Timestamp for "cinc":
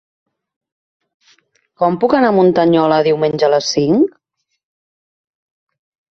3.75-4.19